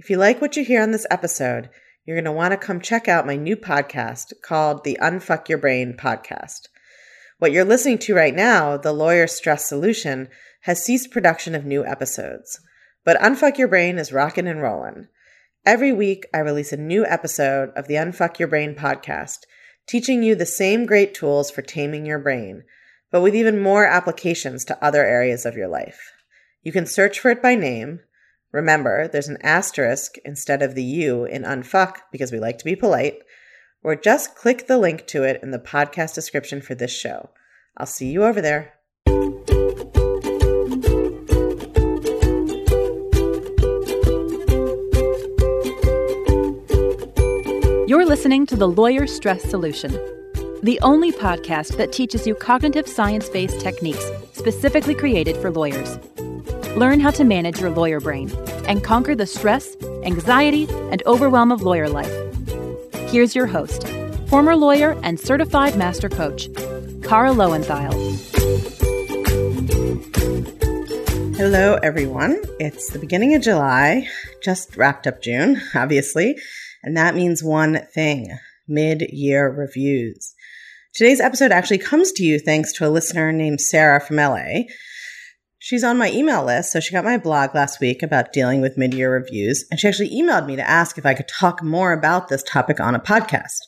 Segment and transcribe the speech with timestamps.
[0.00, 1.70] If you like what you hear on this episode,
[2.06, 5.58] you're going to want to come check out my new podcast called the Unfuck Your
[5.58, 6.68] Brain podcast.
[7.40, 10.28] What you're listening to right now, The Lawyer Stress Solution,
[10.62, 12.60] has ceased production of new episodes.
[13.04, 15.08] But Unfuck Your Brain is rocking and rolling.
[15.66, 19.38] Every week, I release a new episode of the Unfuck Your Brain podcast,
[19.88, 22.62] teaching you the same great tools for taming your brain,
[23.10, 26.12] but with even more applications to other areas of your life.
[26.62, 27.98] You can search for it by name.
[28.52, 32.74] Remember, there's an asterisk instead of the U in Unfuck because we like to be
[32.74, 33.18] polite
[33.82, 37.30] or just click the link to it in the podcast description for this show.
[37.76, 38.74] I'll see you over there.
[47.86, 49.92] You're listening to The Lawyer Stress Solution,
[50.62, 55.98] the only podcast that teaches you cognitive science based techniques specifically created for lawyers.
[56.78, 58.30] Learn how to manage your lawyer brain
[58.68, 62.14] and conquer the stress, anxiety, and overwhelm of lawyer life.
[63.10, 63.88] Here's your host,
[64.28, 66.48] former lawyer and certified master coach,
[67.02, 67.92] Kara Loewentheil.
[71.36, 72.40] Hello, everyone.
[72.60, 74.06] It's the beginning of July,
[74.40, 76.36] just wrapped up June, obviously,
[76.84, 78.38] and that means one thing
[78.68, 80.32] mid year reviews.
[80.94, 84.66] Today's episode actually comes to you thanks to a listener named Sarah from LA.
[85.60, 88.78] She's on my email list, so she got my blog last week about dealing with
[88.78, 91.92] mid year reviews, and she actually emailed me to ask if I could talk more
[91.92, 93.58] about this topic on a podcast.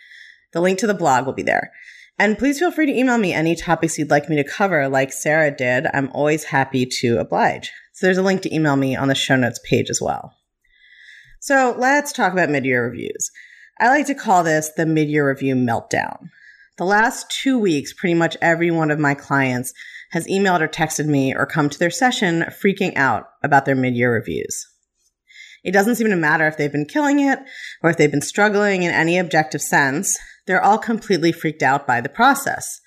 [0.52, 1.72] The link to the blog will be there.
[2.19, 5.11] And please feel free to email me any topics you'd like me to cover, like
[5.11, 5.88] Sarah did.
[5.94, 7.72] I'm always happy to oblige.
[7.94, 10.34] So there's a link to email me on the show notes page as well.
[11.39, 13.30] So let's talk about mid-year reviews.
[13.80, 16.30] I like to call this the mid-year review meltdown.
[16.78, 19.73] The last two weeks, pretty much every one of my clients
[20.12, 24.13] has emailed or texted me or come to their session freaking out about their mid-year
[24.13, 24.68] reviews.
[25.63, 27.40] It doesn't seem to matter if they've been killing it
[27.81, 30.18] or if they've been struggling in any objective sense.
[30.45, 32.81] They're all completely freaked out by the process,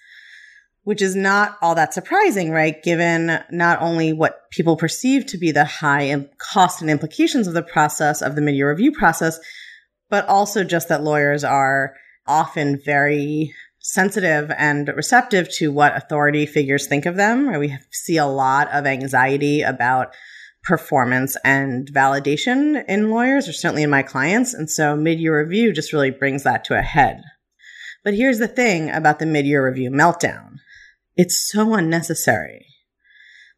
[0.84, 2.82] which is not all that surprising, right?
[2.82, 7.62] Given not only what people perceive to be the high cost and implications of the
[7.62, 9.38] process of the mid-year review process,
[10.10, 11.94] but also just that lawyers are
[12.26, 17.48] often very sensitive and receptive to what authority figures think of them.
[17.48, 17.58] Right?
[17.58, 20.14] We see a lot of anxiety about
[20.62, 24.52] performance and validation in lawyers, or certainly in my clients.
[24.52, 27.22] And so mid year review just really brings that to a head.
[28.06, 30.58] But here's the thing about the mid year review meltdown
[31.16, 32.66] it's so unnecessary.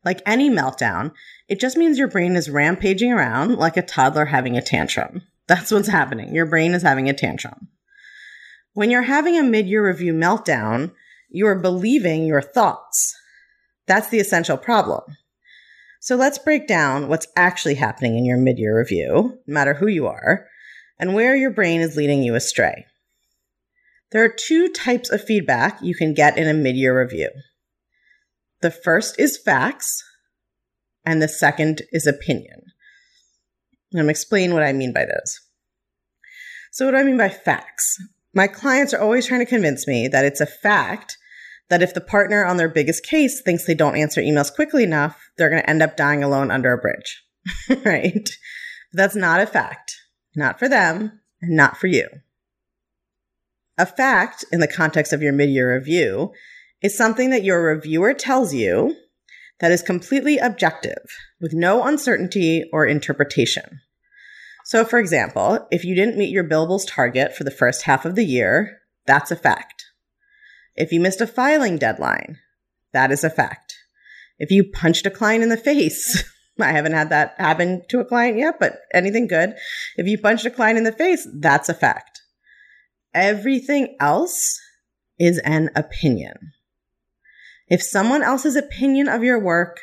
[0.06, 1.12] Like any meltdown,
[1.48, 5.20] it just means your brain is rampaging around like a toddler having a tantrum.
[5.48, 6.34] That's what's happening.
[6.34, 7.68] Your brain is having a tantrum.
[8.72, 10.92] When you're having a mid year review meltdown,
[11.28, 13.14] you are believing your thoughts.
[13.86, 15.02] That's the essential problem.
[16.00, 19.88] So let's break down what's actually happening in your mid year review, no matter who
[19.88, 20.46] you are,
[20.98, 22.86] and where your brain is leading you astray.
[24.10, 27.30] There are two types of feedback you can get in a mid year review.
[28.60, 30.02] The first is facts,
[31.04, 32.62] and the second is opinion.
[33.92, 35.40] I'm going explain what I mean by those.
[36.72, 37.96] So, what do I mean by facts?
[38.34, 41.16] My clients are always trying to convince me that it's a fact
[41.68, 45.30] that if the partner on their biggest case thinks they don't answer emails quickly enough,
[45.36, 47.24] they're going to end up dying alone under a bridge.
[47.84, 48.28] right?
[48.92, 49.94] That's not a fact.
[50.34, 52.08] Not for them and not for you.
[53.78, 56.32] A fact in the context of your mid-year review
[56.82, 58.96] is something that your reviewer tells you
[59.60, 61.04] that is completely objective
[61.40, 63.80] with no uncertainty or interpretation.
[64.64, 68.16] So, for example, if you didn't meet your billables target for the first half of
[68.16, 69.84] the year, that's a fact.
[70.74, 72.38] If you missed a filing deadline,
[72.92, 73.76] that is a fact.
[74.40, 76.22] If you punched a client in the face,
[76.60, 79.54] I haven't had that happen to a client yet, but anything good.
[79.96, 82.17] If you punched a client in the face, that's a fact.
[83.14, 84.60] Everything else
[85.18, 86.52] is an opinion.
[87.68, 89.80] If someone else's opinion of your work,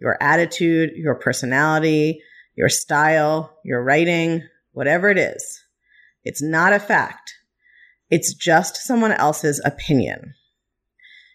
[0.00, 2.20] your attitude, your personality,
[2.56, 4.42] your style, your writing,
[4.72, 5.64] whatever it is.
[6.24, 7.34] It's not a fact.
[8.10, 10.34] It's just someone else's opinion.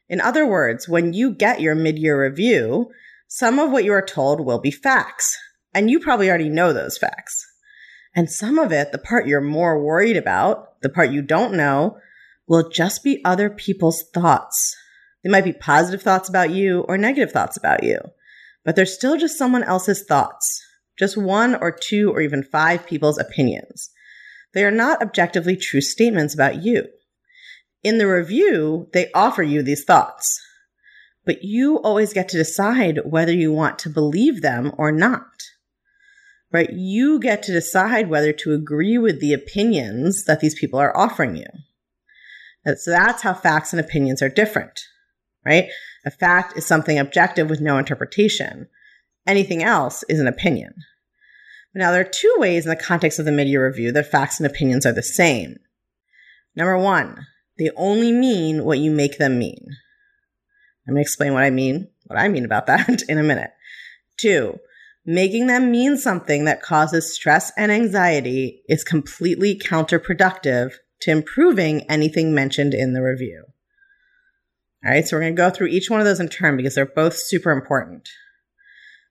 [0.10, 2.90] In other words, when you get your mid year review,
[3.28, 5.38] some of what you are told will be facts.
[5.74, 7.48] And you probably already know those facts.
[8.16, 11.98] And some of it, the part you're more worried about, the part you don't know,
[12.48, 14.76] will just be other people's thoughts.
[15.24, 18.00] They might be positive thoughts about you or negative thoughts about you,
[18.66, 20.62] but they're still just someone else's thoughts.
[20.98, 23.90] just one or two or even five people's opinions.
[24.54, 26.88] They are not objectively true statements about you.
[27.84, 30.40] In the review, they offer you these thoughts,
[31.26, 35.26] but you always get to decide whether you want to believe them or not.
[36.54, 36.72] Right?
[36.72, 41.36] You get to decide whether to agree with the opinions that these people are offering
[41.36, 41.48] you.
[42.78, 44.80] So that's how facts and opinions are different,
[45.44, 45.68] right?
[46.06, 48.68] A fact is something objective with no interpretation.
[49.28, 50.74] Anything else is an opinion.
[51.76, 54.46] Now, there are two ways in the context of the mid-year review that facts and
[54.46, 55.58] opinions are the same.
[56.56, 57.26] Number one,
[57.58, 59.66] they only mean what you make them mean.
[60.88, 63.52] I'm going to explain what I mean, what I mean about that in a minute.
[64.18, 64.60] Two,
[65.06, 72.34] making them mean something that causes stress and anxiety is completely counterproductive to improving anything
[72.34, 73.44] mentioned in the review.
[74.86, 76.76] All right, so we're going to go through each one of those in turn because
[76.76, 78.10] they're both super important.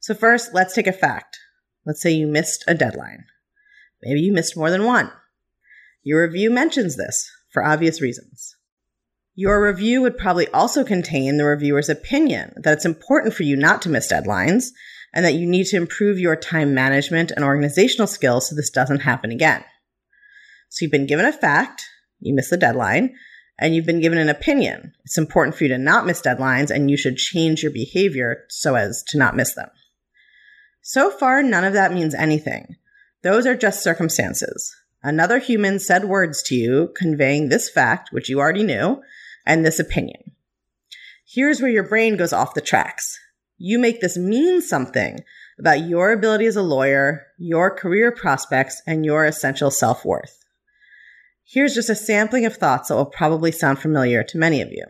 [0.01, 1.39] So, first, let's take a fact.
[1.87, 3.25] Let's say you missed a deadline.
[4.03, 5.11] Maybe you missed more than one.
[6.03, 8.57] Your review mentions this for obvious reasons.
[9.35, 13.81] Your review would probably also contain the reviewer's opinion that it's important for you not
[13.83, 14.71] to miss deadlines
[15.15, 19.01] and that you need to improve your time management and organizational skills so this doesn't
[19.01, 19.65] happen again.
[20.69, 21.85] So you've been given a fact,
[22.21, 23.15] you missed the deadline,
[23.59, 24.93] and you've been given an opinion.
[25.05, 28.75] It's important for you to not miss deadlines and you should change your behavior so
[28.75, 29.69] as to not miss them.
[30.81, 32.77] So far, none of that means anything.
[33.23, 34.75] Those are just circumstances.
[35.03, 39.03] Another human said words to you conveying this fact, which you already knew,
[39.47, 40.33] and this opinion.
[41.25, 43.19] Here's where your brain goes off the tracks.
[43.65, 45.21] You make this mean something
[45.57, 50.37] about your ability as a lawyer, your career prospects, and your essential self worth.
[51.45, 54.85] Here's just a sampling of thoughts that will probably sound familiar to many of you.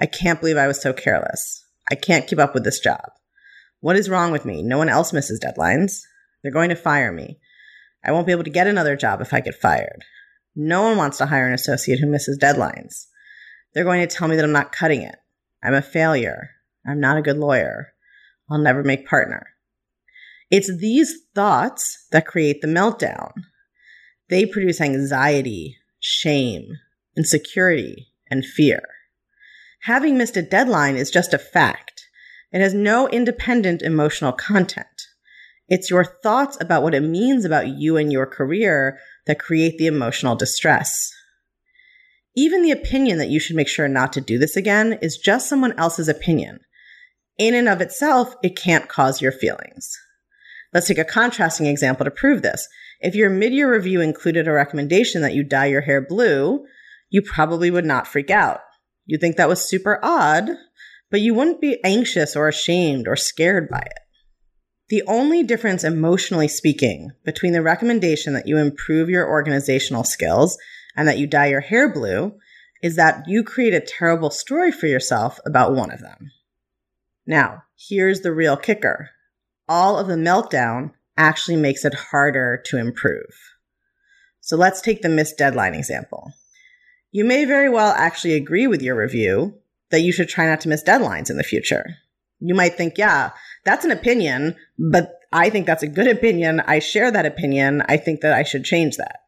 [0.00, 1.62] I can't believe I was so careless.
[1.92, 3.04] I can't keep up with this job.
[3.80, 4.62] What is wrong with me?
[4.62, 6.00] No one else misses deadlines.
[6.42, 7.38] They're going to fire me.
[8.02, 10.06] I won't be able to get another job if I get fired.
[10.56, 13.08] No one wants to hire an associate who misses deadlines.
[13.74, 15.16] They're going to tell me that I'm not cutting it.
[15.62, 16.52] I'm a failure.
[16.88, 17.92] I'm not a good lawyer.
[18.50, 19.46] I'll never make partner.
[20.50, 23.32] It's these thoughts that create the meltdown.
[24.30, 26.78] They produce anxiety, shame,
[27.16, 28.80] insecurity, and fear.
[29.82, 32.06] Having missed a deadline is just a fact.
[32.52, 34.86] It has no independent emotional content.
[35.68, 39.86] It's your thoughts about what it means about you and your career that create the
[39.86, 41.12] emotional distress.
[42.34, 45.48] Even the opinion that you should make sure not to do this again is just
[45.48, 46.60] someone else's opinion.
[47.38, 49.96] In and of itself, it can't cause your feelings.
[50.74, 52.66] Let's take a contrasting example to prove this.
[53.00, 56.64] If your mid-year review included a recommendation that you dye your hair blue,
[57.10, 58.60] you probably would not freak out.
[59.06, 60.50] You'd think that was super odd,
[61.10, 63.98] but you wouldn't be anxious or ashamed or scared by it.
[64.88, 70.58] The only difference, emotionally speaking, between the recommendation that you improve your organizational skills
[70.96, 72.32] and that you dye your hair blue
[72.82, 76.30] is that you create a terrible story for yourself about one of them.
[77.28, 79.10] Now, here's the real kicker
[79.68, 83.36] all of the meltdown actually makes it harder to improve.
[84.40, 86.32] So let's take the missed deadline example.
[87.12, 89.58] You may very well actually agree with your review
[89.90, 91.96] that you should try not to miss deadlines in the future.
[92.40, 93.32] You might think, yeah,
[93.64, 96.60] that's an opinion, but I think that's a good opinion.
[96.60, 97.82] I share that opinion.
[97.88, 99.20] I think that I should change that.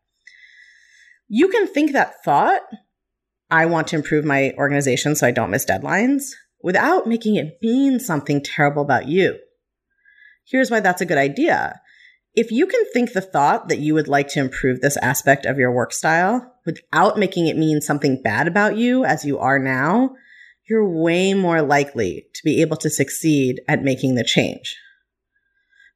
[1.29, 2.63] You can think that thought,
[3.51, 6.31] I want to improve my organization so I don't miss deadlines,
[6.63, 9.39] without making it mean something terrible about you.
[10.47, 11.81] Here's why that's a good idea.
[12.35, 15.59] If you can think the thought that you would like to improve this aspect of
[15.59, 20.15] your work style without making it mean something bad about you as you are now,
[20.69, 24.77] you're way more likely to be able to succeed at making the change.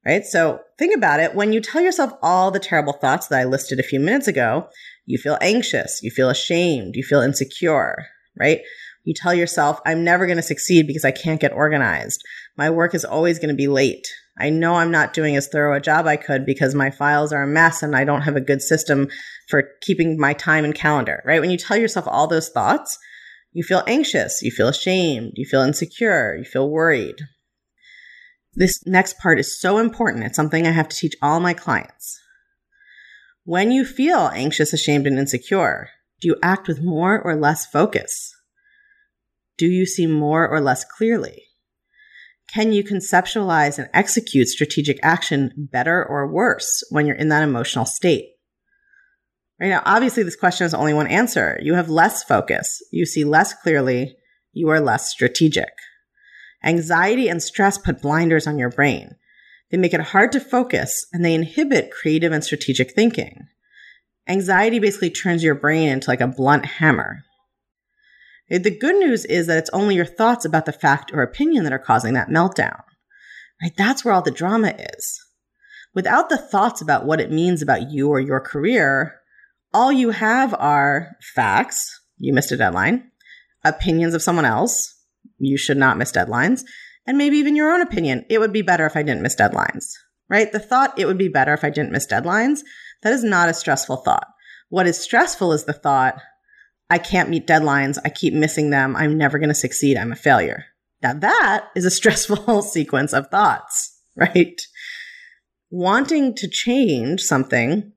[0.05, 0.25] Right?
[0.25, 1.35] So think about it.
[1.35, 4.69] When you tell yourself all the terrible thoughts that I listed a few minutes ago,
[5.07, 8.07] you feel anxious, you feel ashamed, you feel insecure,
[8.37, 8.61] right?
[9.05, 12.23] You tell yourself, I'm never going to succeed because I can't get organized.
[12.57, 14.07] My work is always going to be late.
[14.39, 17.43] I know I'm not doing as thorough a job I could because my files are
[17.43, 19.09] a mess and I don't have a good system
[19.49, 21.41] for keeping my time and calendar, right?
[21.41, 22.99] When you tell yourself all those thoughts,
[23.53, 27.17] you feel anxious, you feel ashamed, you feel insecure, you feel worried.
[28.55, 30.25] This next part is so important.
[30.25, 32.19] It's something I have to teach all my clients.
[33.45, 38.34] When you feel anxious, ashamed, and insecure, do you act with more or less focus?
[39.57, 41.45] Do you see more or less clearly?
[42.53, 47.87] Can you conceptualize and execute strategic action better or worse when you're in that emotional
[47.87, 48.27] state?
[49.61, 51.59] Right now, obviously, this question has only one answer.
[51.63, 54.17] You have less focus, you see less clearly,
[54.53, 55.71] you are less strategic.
[56.65, 59.17] Anxiety and stress put blinders on your brain.
[59.71, 63.49] They make it hard to focus and they inhibit creative and strategic thinking.
[64.29, 67.24] Anxiety basically turns your brain into like a blunt hammer.
[68.49, 71.73] The good news is that it's only your thoughts about the fact or opinion that
[71.73, 72.81] are causing that meltdown.
[73.63, 73.73] Right?
[73.77, 75.21] That's where all the drama is.
[75.95, 79.21] Without the thoughts about what it means about you or your career,
[79.73, 82.01] all you have are facts.
[82.19, 83.11] You missed a deadline,
[83.65, 84.95] opinions of someone else.
[85.39, 86.65] You should not miss deadlines
[87.07, 88.25] and maybe even your own opinion.
[88.29, 89.85] It would be better if I didn't miss deadlines,
[90.29, 90.51] right?
[90.51, 92.61] The thought it would be better if I didn't miss deadlines,
[93.03, 94.27] that is not a stressful thought.
[94.69, 96.21] What is stressful is the thought,
[96.91, 97.99] I can't meet deadlines.
[98.05, 98.95] I keep missing them.
[98.97, 99.97] I'm never going to succeed.
[99.97, 100.67] I'm a failure.
[101.03, 104.61] Now that is a stressful sequence of thoughts, right?
[105.71, 107.93] Wanting to change something,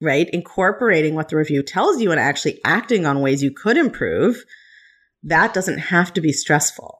[0.00, 0.28] right?
[0.30, 4.44] Incorporating what the review tells you and actually acting on ways you could improve,
[5.22, 6.98] that doesn't have to be stressful.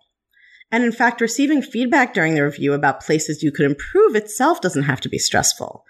[0.70, 4.85] And in fact, receiving feedback during the review about places you could improve itself doesn't
[4.85, 5.85] have to be stressful,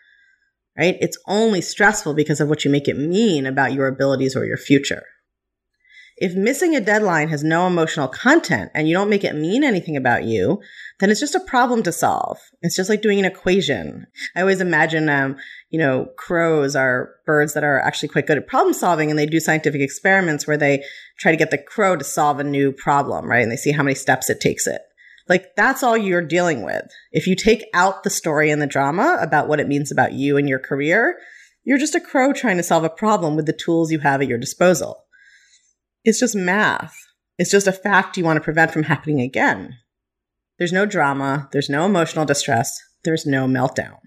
[0.79, 0.97] right?
[1.01, 4.57] It's only stressful because of what you make it mean about your abilities or your
[4.57, 5.03] future.
[6.21, 9.97] If missing a deadline has no emotional content and you don't make it mean anything
[9.97, 10.61] about you,
[10.99, 12.39] then it's just a problem to solve.
[12.61, 14.07] It's just like doing an equation.
[14.37, 15.37] I always imagine, um,
[15.71, 19.25] you know, crows are birds that are actually quite good at problem solving and they
[19.25, 20.85] do scientific experiments where they
[21.19, 23.43] try to get the crow to solve a new problem, right?
[23.43, 24.83] And they see how many steps it takes it.
[25.27, 26.85] Like that's all you're dealing with.
[27.13, 30.37] If you take out the story and the drama about what it means about you
[30.37, 31.17] and your career,
[31.65, 34.29] you're just a crow trying to solve a problem with the tools you have at
[34.29, 35.07] your disposal.
[36.05, 36.97] It's just math.
[37.39, 39.77] It's just a fact you want to prevent from happening again.
[40.59, 43.99] There's no drama, there's no emotional distress, there's no meltdown.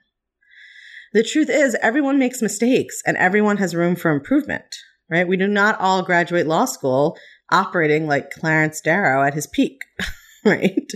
[1.13, 4.75] The truth is, everyone makes mistakes and everyone has room for improvement,
[5.09, 5.27] right?
[5.27, 7.17] We do not all graduate law school
[7.51, 9.81] operating like Clarence Darrow at his peak,
[10.45, 10.91] right?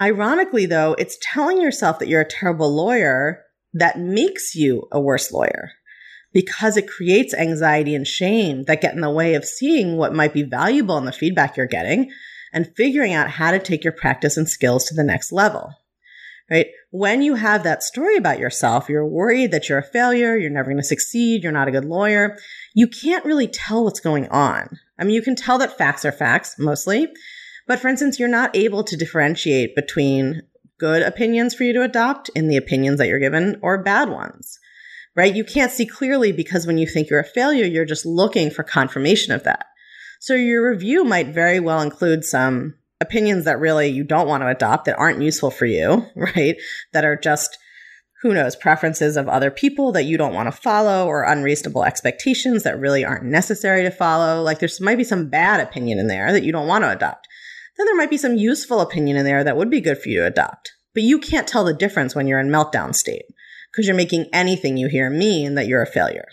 [0.00, 3.42] Ironically, though, it's telling yourself that you're a terrible lawyer
[3.72, 5.70] that makes you a worse lawyer
[6.32, 10.32] because it creates anxiety and shame that get in the way of seeing what might
[10.32, 12.10] be valuable in the feedback you're getting
[12.52, 15.74] and figuring out how to take your practice and skills to the next level.
[16.50, 16.66] Right?
[16.90, 20.70] When you have that story about yourself, you're worried that you're a failure, you're never
[20.70, 22.36] going to succeed, you're not a good lawyer.
[22.74, 24.78] You can't really tell what's going on.
[24.98, 27.08] I mean, you can tell that facts are facts mostly,
[27.66, 30.42] but for instance, you're not able to differentiate between
[30.78, 34.58] good opinions for you to adopt in the opinions that you're given or bad ones.
[35.14, 35.34] Right?
[35.34, 38.62] You can't see clearly because when you think you're a failure, you're just looking for
[38.62, 39.66] confirmation of that.
[40.20, 44.48] So your review might very well include some opinions that really you don't want to
[44.48, 46.56] adopt that aren't useful for you, right?
[46.92, 47.58] That are just,
[48.22, 52.62] who knows, preferences of other people that you don't want to follow or unreasonable expectations
[52.62, 54.40] that really aren't necessary to follow.
[54.42, 57.28] Like there's might be some bad opinion in there that you don't want to adopt.
[57.76, 60.20] Then there might be some useful opinion in there that would be good for you
[60.20, 60.72] to adopt.
[60.94, 63.24] But you can't tell the difference when you're in meltdown state
[63.72, 66.26] because you're making anything you hear mean that you're a failure.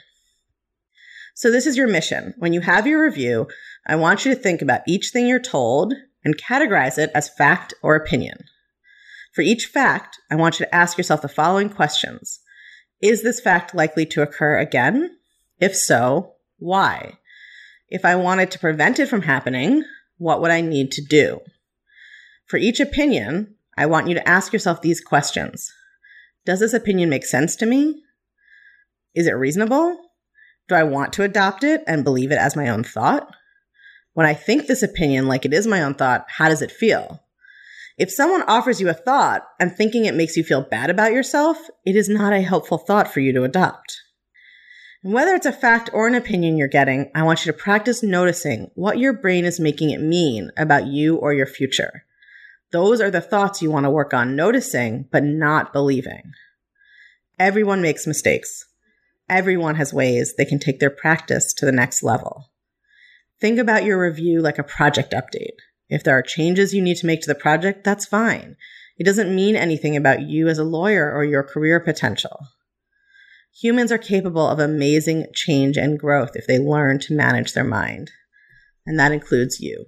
[1.36, 2.34] So this is your mission.
[2.38, 3.48] When you have your review,
[3.88, 5.94] I want you to think about each thing you're told
[6.24, 8.44] and categorize it as fact or opinion.
[9.34, 12.42] For each fact, I want you to ask yourself the following questions.
[13.02, 15.18] Is this fact likely to occur again?
[15.60, 17.20] If so, why?
[17.88, 19.84] If I wanted to prevent it from happening,
[20.18, 21.40] what would I need to do?
[22.48, 25.72] For each opinion, I want you to ask yourself these questions.
[26.46, 28.02] Does this opinion make sense to me?
[29.14, 29.98] Is it reasonable?
[30.68, 33.30] Do I want to adopt it and believe it as my own thought?
[34.14, 37.24] When I think this opinion like it is my own thought, how does it feel?
[37.98, 41.58] If someone offers you a thought and thinking it makes you feel bad about yourself,
[41.86, 44.02] it is not a helpful thought for you to adopt.
[45.04, 48.04] And whether it's a fact or an opinion you're getting, I want you to practice
[48.04, 52.06] noticing what your brain is making it mean about you or your future.
[52.72, 56.32] Those are the thoughts you want to work on noticing, but not believing.
[57.40, 58.66] Everyone makes mistakes
[59.30, 62.50] everyone has ways they can take their practice to the next level.
[63.40, 65.58] Think about your review like a project update.
[65.88, 68.58] If there are changes you need to make to the project, that's fine.
[68.98, 72.38] It doesn't mean anything about you as a lawyer or your career potential.
[73.62, 78.12] Humans are capable of amazing change and growth if they learn to manage their mind.
[78.86, 79.86] And that includes you.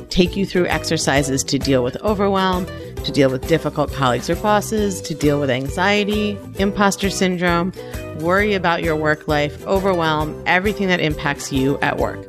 [0.10, 2.66] Take you through exercises to deal with overwhelm,
[3.04, 7.72] to deal with difficult colleagues or bosses, to deal with anxiety, imposter syndrome,
[8.18, 12.20] worry about your work life, overwhelm, everything that impacts you at work.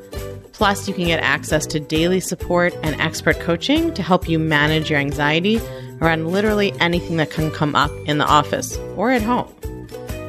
[0.53, 4.91] Plus, you can get access to daily support and expert coaching to help you manage
[4.91, 5.59] your anxiety
[6.03, 9.49] around literally anything that can come up in the office or at home.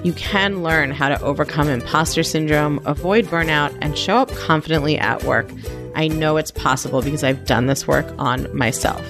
[0.04, 5.24] You can learn how to overcome imposter syndrome, avoid burnout, and show up confidently at
[5.24, 5.50] work.
[5.96, 9.06] I know it's possible because I've done this work on myself.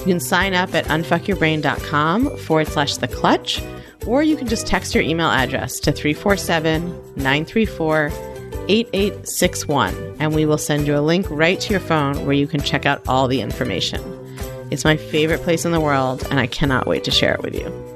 [0.00, 3.62] You can sign up at unfuckyourbrain.com forward slash the clutch,
[4.06, 6.86] or you can just text your email address to 347
[7.16, 8.10] 934
[8.68, 12.60] 8861, and we will send you a link right to your phone where you can
[12.60, 14.25] check out all the information.
[14.70, 17.54] It's my favorite place in the world, and I cannot wait to share it with
[17.54, 17.95] you.